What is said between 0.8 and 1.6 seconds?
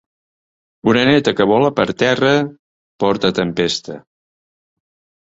Oreneta que